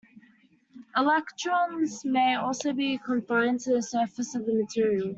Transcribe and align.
Electrons 0.97 2.03
may 2.03 2.33
also 2.33 2.73
be 2.73 2.97
confined 2.97 3.59
to 3.59 3.73
the 3.73 3.81
surface 3.83 4.33
of 4.33 4.41
a 4.47 4.51
material. 4.51 5.09